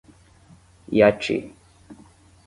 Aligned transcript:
Iati 0.95 1.37